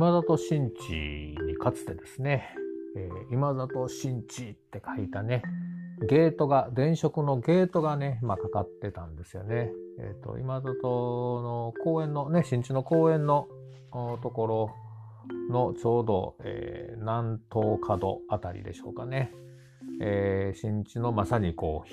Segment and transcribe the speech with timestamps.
[0.00, 2.54] 今里新地にかつてですね、
[2.96, 5.42] えー、今里新地って書いたね、
[6.08, 9.70] ゲートが、電飾のゲートがね、まあ、かかってたんですよね。
[9.98, 10.72] えっ、ー、と、今里
[11.42, 13.46] の公園のね、新地の公園の
[14.22, 14.70] ところ
[15.50, 19.30] のちょうど、えー、南東角あたりでしょうかね。
[20.00, 21.88] えー、新地のまさにこう、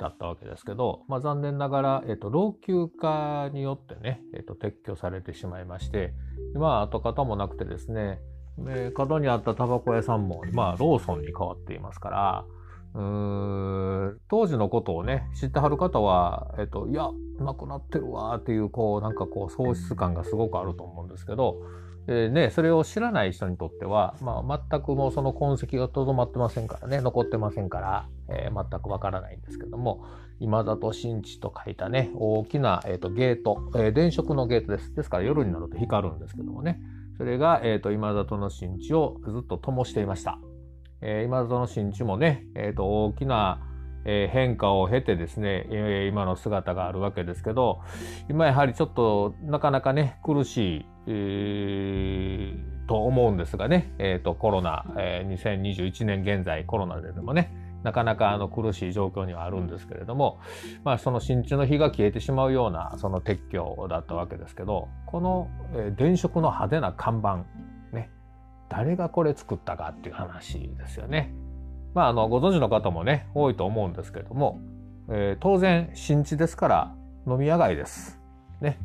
[0.00, 6.14] だったわけですけど、まあ、残念ながら、え、ー、と、老朽化によってね、えっ、と、撤去されてしまいまして、
[6.54, 8.20] 今は跡形もなくてですね、
[8.68, 12.44] え角にあったタバコ屋さんも、まあ、ローソンに変わっていますから、
[12.92, 17.08] うん当時のことをね知ってはる方は、えっと、いや
[17.38, 21.56] なくなってるわっていうこうなんかこう喪失感がすごくあると思うんですけど、
[22.12, 30.04] えー、ね、それを知らない人にとっては、まあ、全くもうその痕跡がとどまってませんからね残ってませんから、えー、全くわからないんですけども
[30.40, 36.80] 今里新地と書いたね大きな、えーと、ゲート、えー、電飾のゲートですですから夜になると光るんですけどもね
[37.16, 40.38] それが、えーと今里の新地をずっと灯していました。
[41.02, 43.60] え、今里の新地もね、えー、と大きな、
[44.04, 47.80] えー、変化を経てですね、えー、今の姿があるわけですけど
[48.28, 60.38] 今やはりちょっとなかなかね苦しい、えー、と思うんですがね、えー、とコロナ、えー、2021年現在コロナででもねなかなかあの苦しい状況にはあるんですけれども、
[60.84, 67.46] まあ、その新地の火が消えてしまうようなその撤去だったわけですけどこの、え、電飾の派手な看板
[67.96, 68.10] ね
[68.68, 71.34] 誰がこれ作ったかっていう話ですよね。
[71.94, 74.60] まあ、あのご存知の方もね多いと思うんですけども、
[75.08, 76.94] えー、当然新地ですから
[77.26, 78.18] 飲み屋街です。
[78.60, 78.78] ね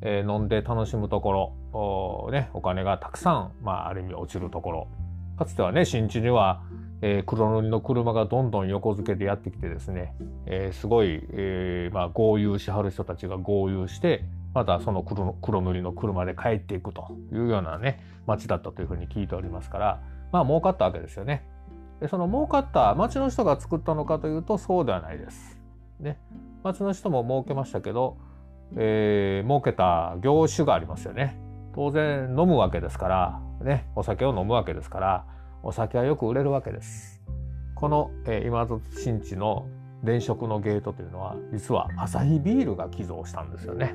[0.00, 4.88] えー、飲んで楽しむところお,、ね、お金がたくさん、まあ、ある意味落ちるところ
[5.36, 6.62] かつてはね新地には、
[7.02, 10.14] えー、黒塗りの車がどんどん横付けでやってきてですね、
[10.46, 20.00] えー、すごい、えーまあ、豪遊しはる人たちが豪遊してまたその黒黒塗りの車で帰っていくというようなね町だったというふうに聞いておりますから
[20.32, 21.44] まあ儲かったわけですよね。
[22.00, 25.58] でその儲かった町の人が作ったのかというとそうではないです。
[26.00, 26.18] ね、
[26.62, 28.16] 町の人も儲けましたけど、
[28.76, 31.38] えー、儲けた業種がありますよね。
[31.74, 35.24] 当然飲むわけですから、ね、お酒を飲むわけですから
[35.62, 37.20] お酒はよく売れるわけです。
[37.74, 39.66] この、えー、今里新地の
[40.02, 43.94] 電飾のゲートというのは実はアサヒビールが寄贈したんですよね。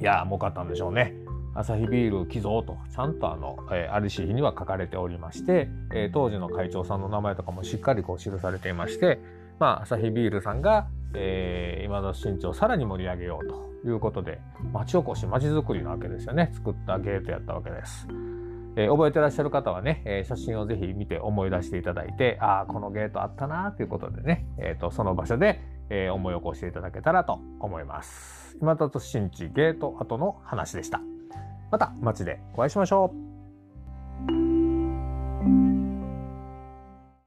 [0.00, 1.14] いや儲かったんでしょうね。
[1.58, 9.18] アサヒビール寄贈とちゃんとあの、えー、ある紙には書かれておりまして、えー、当時の会長さんの名前とかもしっかりこう記されていまして
[9.58, 14.38] まあアサヒビールさんが、えー、今の新地をさらに盛り上げようということで
[14.72, 18.06] 町おこし町づくりなわけですよね作ったゲートやったわけです。
[18.76, 28.56] え、覚えてらっしゃる方はね、え、写真をぜひ見て思い出していただいてああこのゲートあったなということでね、えーとその場所で、えー、思い起こしていただけたらと思います。
[28.60, 31.00] 今里新地ゲート跡の話でした。
[31.70, 33.37] また街でお会いしましょう。